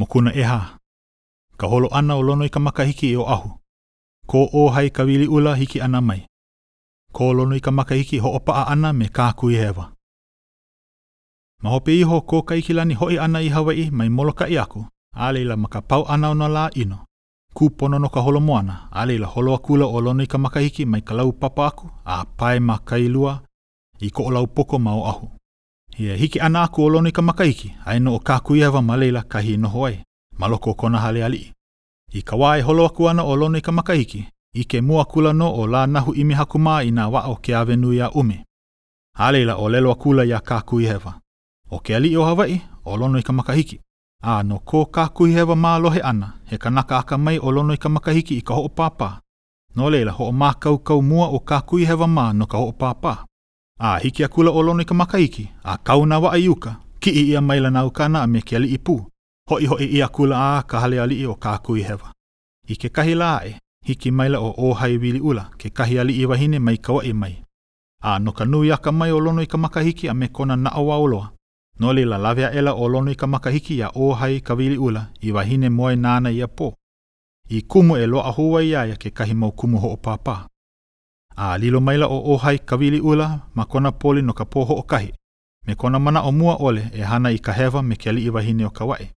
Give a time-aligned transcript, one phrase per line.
[0.00, 0.78] mo kuna eha.
[1.60, 3.50] Ka holo ana o lono i ka makahiki i o ahu.
[4.26, 6.22] Ko o hai ka wili ula hiki ana mai.
[7.12, 9.92] Ko lono i ka makahiki ho opa a ana me ka kui hewa.
[11.62, 14.84] Ma hope iho ko ka ikilani hoi ana i Hawaii mai moloka i aku.
[15.12, 16.98] Aleila maka pau ana o la ino.
[17.54, 18.88] Ku pono no ka holo moana.
[18.92, 21.84] Aleila holo akula o lono i ka makahiki mai ka lau papa aku.
[22.04, 23.42] A pae ma kailua
[24.00, 25.39] i ko o lau poko mao ahu.
[26.00, 29.98] Ia hiki ana aku oloni ka makaiki, aino o kākuia wa maleila kahi noho ai,
[30.38, 31.52] maloko o kona hale ali.
[32.16, 34.22] I ka wāe holo aku ana oloni ka makaiki,
[34.56, 37.52] i ke mua kula no o lā nahu imi haku mā i nā wao ke
[37.56, 38.38] avenui a ume.
[39.18, 41.18] Haleila o lelo akula ia kākui hewa.
[41.70, 43.80] O ke ali o Hawaii, o lono i ka makahiki.
[44.24, 47.78] A no kō kākui hewa mā lohe ana, he kanaka aka mai o lono i
[47.78, 49.12] ka makahiki i ka ho'o pāpā.
[49.76, 53.18] No leila, ho'o mā kau kau mua o kākui hewa mā no ka ho'o pāpā.
[53.82, 57.10] A hiki a kula o lono i ka makaiki, a kau na waa iuka, ki
[57.10, 59.08] i ia maila na ukana a me ke ali ipu.
[59.48, 62.12] Hoi hoi i a kula a ka hale ali i o ka kui hewa.
[62.68, 63.54] I ke kahi e, la ae,
[63.86, 67.12] hiki maila o o hai wili ula, ke kahi ali i wahine mai kawa i
[67.12, 67.42] mai.
[68.04, 70.70] A no ka nui aka mai o lono i ka makahiki a me kona na
[70.72, 71.32] awa oloa.
[71.80, 74.76] No li la lavea ela o lono i ka makahiki a o hai ka wili
[74.78, 76.74] ula, i wahine moe nana i a po.
[77.48, 80.49] I kumu e loa ahua i aia ke kahi mau kumu ho o pāpaa.
[81.36, 85.12] A lilo maila o ohai kawili ula ma kona poli no ka poho o kahi.
[85.66, 88.70] Me kona mana o mua ole e hana i ka hewa me keali iwahine o
[88.70, 89.10] kawai.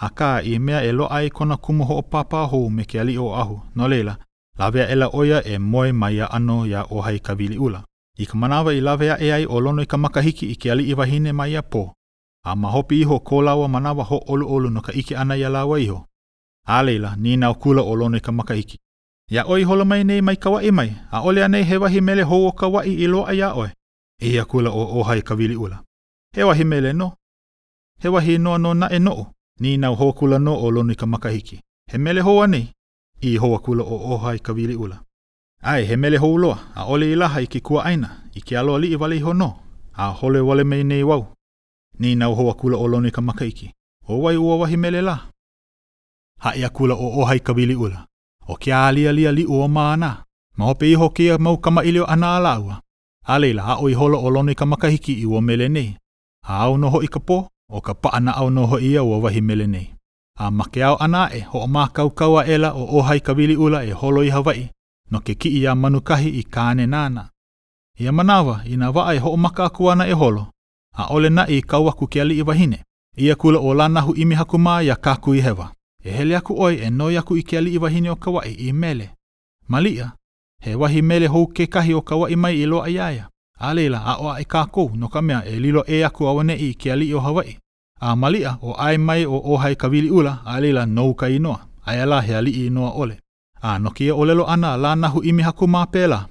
[0.00, 3.34] A ka i mea e loa ai kona kumuho o papa hou me keali o
[3.34, 4.18] ahu, no leila,
[4.58, 7.84] lavea ela oia e moe mai a ano ya ohai kawili ula.
[8.18, 11.32] I ka manawa i lavea e ai o lono i ka makahiki i keali iwahine
[11.32, 11.94] mai a po.
[12.46, 15.80] A mahopi iho ko lawa manawa ho olu olu no ka ike ana ya lawa
[15.80, 16.06] iho.
[16.66, 18.78] A leila, ni nao kula o lono i ka makahiki.
[19.30, 22.22] Ia oi holo mai nei mai kawa e mai, a olea nei he wahi mele
[22.30, 23.68] hou o kawa i ilo a ia oe.
[24.28, 25.84] Ia kula o ohai kawili ula.
[26.36, 27.08] He wahi mele no.
[28.02, 29.24] He wahi noa no na e noo,
[29.60, 31.60] ni nau hou kula no o lonu ka makahiki.
[31.92, 32.72] He mele hou anei,
[33.22, 35.02] i hou kula o ohai kawili ula.
[35.62, 38.56] Ai, he mele hou loa, a ole i laha i ki kua aina, i ki
[38.56, 39.50] aloa li i wale i ho no,
[39.92, 41.26] a hole wale mei nei wau.
[41.98, 43.70] Ni nau hou kula o lonu ka makahiki.
[44.08, 45.18] O wai ua wahi mele la.
[46.40, 48.06] Ha ia kula o ohai kawili ula
[48.48, 50.10] o kia alia lia li ua mana.
[50.56, 52.80] Ma o peiho kia mau kama ilio ana alaua.
[53.32, 55.90] A leila a oi holo o lono i ka makahiki i ua mele nei.
[56.42, 57.36] A au noho i ka po,
[57.72, 59.86] o ka pa ana au noho ia ua wahi mele nei.
[60.42, 63.78] A make au ana e ho o mā kaukaua ela o ohai ka wili ula
[63.84, 64.68] e holo i Hawaii,
[65.10, 67.28] no ke ki i a manukahi i kāne nāna.
[68.00, 70.46] Ia manawa, ina waa e ho o maka akuana e holo,
[70.94, 72.84] a ole na i kauaku ke ali i wahine.
[73.16, 75.72] Ia kula o lanahu imi haku mā ia kāku i hewa
[76.04, 78.72] e hele aku oi e noi aku i ke ali i wahine o kawai i
[78.72, 79.10] mele.
[79.68, 80.10] Malia,
[80.62, 83.28] he wahi mele hou ke kahi o kawai mai i loa iaia.
[83.60, 86.74] A leila, a oa e kākou no ka mea e lilo e aku awane i
[86.74, 87.56] ke ali i o Hawaii.
[88.00, 91.66] A malia, o ai mai o ohai kawili ula, a leila nou ka inoa.
[91.86, 93.18] A ala he ali i noa ole.
[93.62, 96.28] A no kia e o lelo ana la nahu imi haku mā pēla.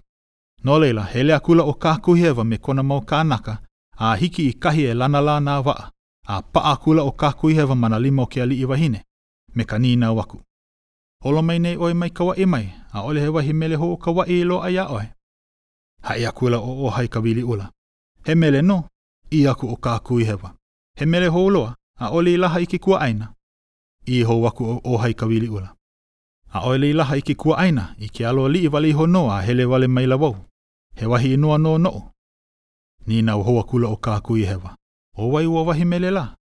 [0.63, 3.57] No leila, hele akula o kākou hewa me kona mau kānaka,
[3.97, 5.89] a hiki i kahi e lana lā nā waa.
[6.27, 9.03] A paa akula o kākou hewa mana lima o ke ali i wahine
[9.57, 10.37] me ka nina waku.
[11.25, 14.23] Olo mai nei oe mai kawa e mai, a ole he wahi mele ho kawa
[14.35, 15.05] e lo aia oe.
[16.05, 17.65] Ha e akula o ohai ka wili ula.
[18.25, 18.77] He mele no,
[19.37, 20.49] i aku o ka kui hewa.
[20.99, 23.33] He mele ho uloa, a ole i laha i ki kua aina.
[24.05, 25.73] I ho waku o ohai ka wili ula.
[26.53, 29.07] A ole i laha i ki kua aina, i ke alo li i wali ho
[29.07, 30.35] noa a hele wale mai la wau.
[30.95, 32.11] He wahi inua no no.
[33.07, 34.75] Nina u hoa kula o ka kui hewa.
[35.17, 36.35] O wai ua wahi mele la.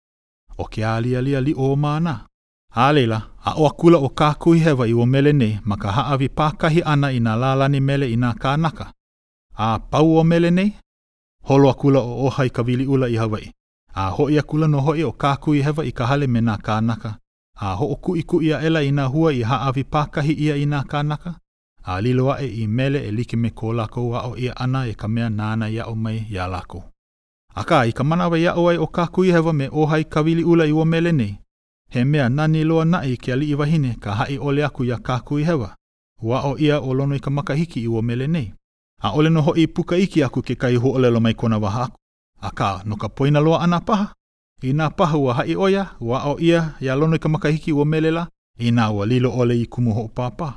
[0.59, 2.27] O ke alia lia li o maa naa.
[2.77, 6.83] Alela, a oa kula o kā kuihewa i o mele nei, ma ka haavi pākahi
[6.85, 8.89] ana i nā lālani mele i nā kānaka.
[9.57, 10.73] A pau o mele nei?
[11.49, 13.51] Holo kula o ohai ka vili ula i Hawaii.
[13.95, 17.13] A hoia kula no hoi o kā kuihewa i ka hale me nā kānaka.
[17.61, 20.83] A ho o kui kuia ela i nā hua i haavi pākahi ia i nā
[20.84, 21.34] kānaka.
[21.87, 24.95] A liloa e i mele e like me kō lakou a o ia ana e
[24.95, 26.83] ka mea nāna ia o mai ia lakou.
[27.55, 30.73] Aka, i ka manawa ia oai o kā kuihewa me ohai ka vili ula i
[30.73, 31.39] o mele nei,
[31.91, 35.45] he mea nani loa nai ke ali i wahine ka hai ole aku ia kākui
[35.45, 35.77] hewa.
[36.22, 38.53] Wa o ia o lono i ka makahiki i o mele nei.
[39.03, 41.83] A ole no hoi puka iki aku ke kai hu ole lo mai kona waha
[41.83, 41.98] aku.
[42.41, 44.13] A ka, no ka poina loa ana paha.
[44.63, 47.75] I nā paha ua hai oia, wa o ia, ia lono i ka makahiki i
[47.75, 48.28] o mele la,
[48.59, 50.53] i nā ua lilo ole i kumuho o pāpā.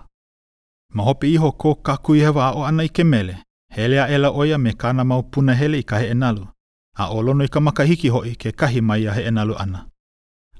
[0.93, 3.43] Ma hopi iho ko kākui hewa a o ana i ke mele.
[3.75, 6.47] Helea ela oia me kāna mau puna hele i ka he enalu.
[6.95, 9.89] A o lono i ka makahiki hoi ke kahi mai a he enalu ana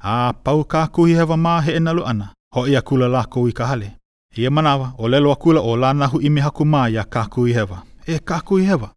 [0.07, 3.54] a pau ka kuhi hewa mā he e nalu ana, ho ia kula lako i
[3.54, 3.89] ka hale.
[4.38, 7.83] Ia manawa, o lelo akula o lā nahu i mihaku mā ia ka kuhi hewa.
[8.07, 8.89] E ka kuhi hewa.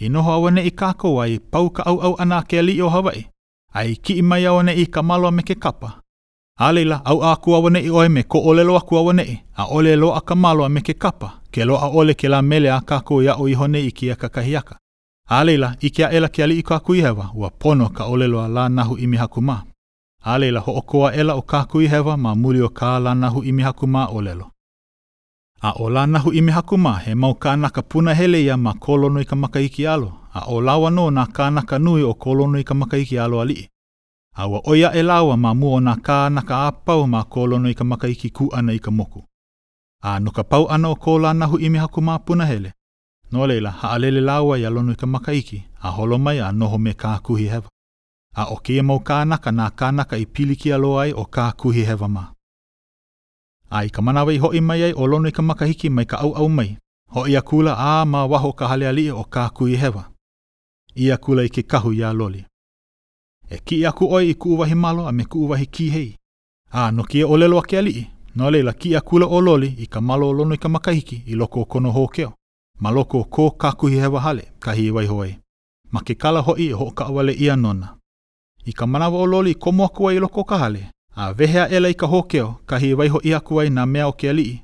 [0.00, 2.80] I noho awa ne i ka kua i pau ka au au ana ke li
[2.82, 3.26] o Hawaii.
[3.74, 5.98] Ai ki i mai awa ne i ka malo me ke kapa.
[6.60, 9.12] A leila, au a kua awa ne i oe me ko o lelo aku awa
[9.12, 12.14] ne i, a ole lo a ka malo me ke kapa, ke lo a ole
[12.14, 14.76] ke la mele a ka kua ia o iho ne i ki a ka kahiaka.
[15.30, 18.44] A leila, i kia ela ke ali i ka kuihewa, ua pono ka ole lo
[18.44, 19.62] a la nahu i mihaku maa.
[20.24, 24.50] Aleila ho okoa ela o kākui hewa ma muri o kā lanahu imihakuma o lelo.
[25.62, 29.86] A o lanahu imihakuma he mau kānaka puna hele ia ma kolono i ka makaiki
[29.86, 33.68] alo, a o lawa no nā kānaka nui o kolono i ka makaiki alo ali.
[34.36, 37.84] A wa oia e lawa ma mua o nā kānaka apau ma kolono i ka
[37.84, 39.22] makaiki ku ana i ka moku.
[40.02, 42.72] A no ka pau ana o kō lanahu imihakuma puna hele.
[43.32, 46.78] No leila, ha alele lawa ia lono i ka makaiki, a holo mai a noho
[46.78, 47.66] me kākuhi hewa
[48.36, 51.82] a o kia mau kānaka nā kānaka i pili ki alo ai o kā kuhi
[51.88, 52.24] hewa ma.
[53.70, 56.48] Ai ka manawai hoi mai ai o lono i ka makahiki mai ka au au
[56.48, 56.76] mai,
[57.14, 60.04] hoi a kula a ma waho ka hale ali o kā kuhi hewa.
[60.96, 62.44] Ia kula i ke kahu ia loli.
[63.50, 66.16] E ki i aku oi i kuuwahi malo a me kuuwahi ki hei.
[66.72, 69.74] A no kia o lelo a ke ali, no leila ki a kula o loli
[69.78, 72.32] i ka malo o lono i ka makahiki i loko o kono hōkeo.
[72.80, 75.36] Ma loko o kō kā kuhi hewa hale, kahi i waihoi.
[75.92, 77.96] Ma ke kala hoi i ho ka awale ia nona.
[78.64, 82.06] I ka manawa o loli komo akua i loko kahale, a vehea ela i ka
[82.06, 84.62] hokeo kahi waiho i akua i na mea o ke alii.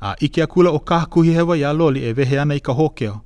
[0.00, 3.20] A ike kula o kaha kuhi i a loli e vehea ana i ka hokeo,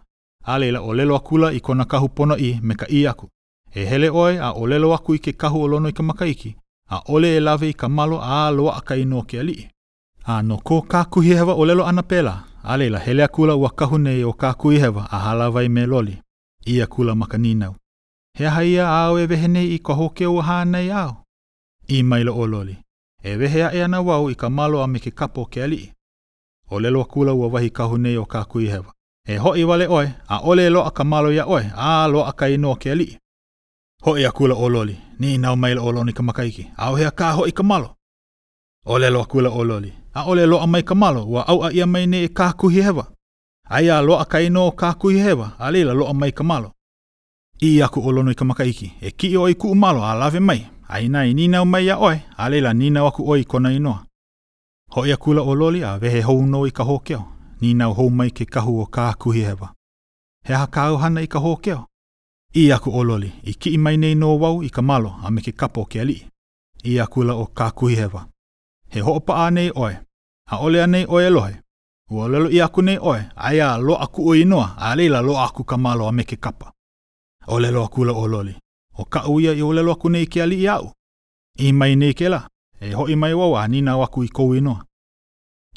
[0.45, 3.29] a leila o lelo akula i kona kahu pono i me ka i aku.
[3.75, 6.57] E hele oe a o lelo aku i ke kahu o lono i ka makaiki,
[6.91, 9.69] a ole e lave i ka malo a loa aka i no ke alii.
[10.27, 13.99] A no ko kaha kuhi o lelo ana pela, a leila hele akula ua kahu
[13.99, 16.19] nei o kaha kuhi hewa a halawai me loli.
[16.67, 17.75] Ia kula makaninau.
[18.35, 21.25] he haia ao e vehe nei i ka hoke o hānei ao.
[21.89, 22.77] I maila o loli,
[23.23, 25.93] e vehea e ana wau i ka malo a me ke kapo ke ali.
[26.71, 28.93] O lelo kula ua wahi kahu nei o ka kui hewa.
[29.29, 32.25] E ho i wale oe, a ole lo a ka malo ia oe, a lo
[32.25, 33.19] a ka ino ke ali.
[34.05, 37.11] Ho i akula o loli, ni i nau maila o loni ka makaiki, ao hea
[37.11, 37.97] ka ho i ka malo.
[38.87, 41.73] O lelo kula o loli, a ole lo a mai ka malo, ua au a
[41.73, 43.13] ia mai nei e ka kui hewa.
[43.71, 46.45] Aia lo a ka ino o ka kui hewa, a lila lo a mai ka
[46.45, 46.73] malo.
[47.63, 50.67] I aku olono i ka makaiki, e ki i oi kuu malo a lawe mai,
[50.89, 54.07] a ina i ninau mai a oe, a leila ninau aku oi kona inoa.
[54.93, 57.21] Ho ia kula o loli a wehe hou no i ka hōkeo,
[57.61, 59.69] ninau hou mai ke kahu o kā kuhi hewa.
[60.47, 61.85] He ha kāu hana i ka hōkeo?
[62.55, 65.31] I aku o loli, i ki i mai nei no wau i ka malo a
[65.31, 66.17] me ke kapo ke ali.
[66.85, 68.25] I akula o kā kuhi hewa.
[68.89, 70.01] He hoopa a nei oe,
[70.49, 71.55] a ole a nei oe lohe.
[72.11, 75.65] Ua lelo i aku nei oe, aia lo aku o noa, a leila lo aku
[75.65, 76.73] ka malo a me ke kapa.
[77.47, 78.55] o le loa kula o loli.
[78.99, 80.93] O ka uia i o le loa kunei ke ali i au.
[81.59, 82.47] I mai nei ke la,
[82.81, 84.85] e ho i mai wawa ni na waku i kou inoa.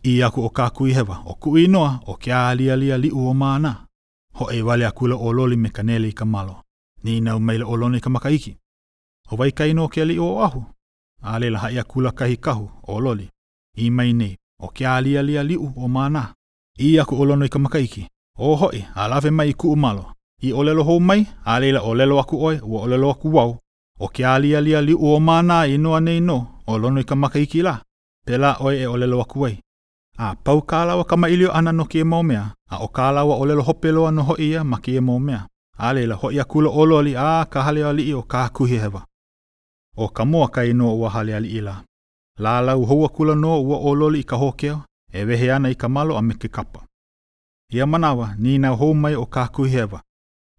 [0.04, 3.28] I aku o ka kui hewa, o ku inoa o kia ali ali ali u
[3.30, 3.88] o maana.
[4.36, 6.62] Ho e wale a kula o loli me kanele i ka malo.
[7.04, 8.58] Ni na umeile o loni ka makaiki.
[9.32, 10.64] O vai ka inoa ke ali i o ahu.
[11.22, 13.30] A le la hai a kula kahi kahu o loli.
[13.78, 16.34] I mai nei, o kia ali ali ali u o maana.
[16.80, 18.08] I aku o loni ka makaiki.
[18.38, 20.02] O hoi, alawe mai i ku umalo.
[20.04, 23.58] malo i olelo hou mai, a leila olelo aku oe, ua olelo aku wau,
[24.00, 27.40] o ke alia lia li uo mana i noa nei no, o lono i kamaka
[27.40, 27.82] iki la,
[28.26, 29.60] pela oe e olelo aku ai.
[30.18, 34.12] A pau kālawa kama ilio ana no ki e maumea, a o kālawa olelo hopeloa
[34.12, 35.48] no hoi ia ma ki e maumea.
[35.78, 38.78] A leila hoi a kula olo ali a ka hale ali i o ka kuhi
[38.78, 39.06] hewa.
[39.98, 41.84] O ka moa ka inoa ua hale ali i la.
[42.40, 44.82] La lau hou a kula noa ua ololi i ka hokeo,
[45.14, 46.86] e wehe ana i ka malo a me ke kapa.
[47.74, 50.02] Ia manawa, ni na hou mai o ka kuhi hewa,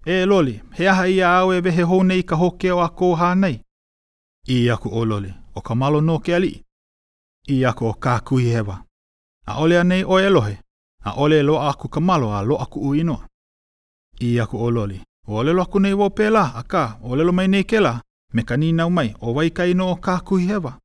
[0.06, 3.34] E loli, he aha ia au e behe hou nei ka hoke o a kōha
[3.36, 3.62] nei.
[4.48, 6.60] I aku o loli, o ka malo no ke ali.
[7.48, 8.84] I aku o ka kuhi hewa.
[9.46, 10.58] A ole a nei o e lohe,
[11.04, 13.26] a ole lo aku ka malo a lo aku uinoa.
[14.20, 17.32] I aku o loli, o ole lo aku nei wau pēla, a ka, o lelo
[17.32, 18.02] mai nei kela,
[18.34, 20.78] me ka nina umai, o wai ka ino o ka kuhi hewa.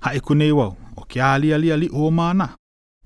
[0.00, 2.54] Ha e ku nei wau, o ke ali ali ali o mana.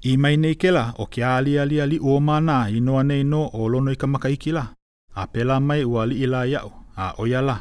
[0.04, 3.68] I mai nei kela, o ke ali ali ali o mana, inoa nei no o
[3.68, 4.74] lono i ka makaikila.
[5.16, 7.56] a pela mai ua li ila iau, a oia la.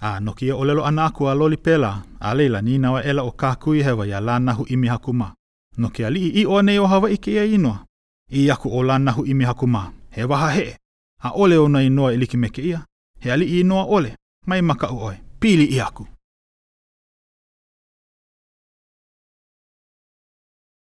[0.00, 3.22] A nokia kia e olelo ana aku a loli pela, a leila ni nawa ela
[3.22, 5.34] o kākui hewa ya la nahu imi hakuma.
[5.78, 7.84] Nokia li i oa nei hawa ike ia inoa.
[8.32, 10.76] I aku o la nahu imi hakuma, he waha he.
[11.22, 12.84] A ole o na inoa iliki meke ia,
[13.20, 16.17] he ali inoa ole, mai maka u oe, pili i aku.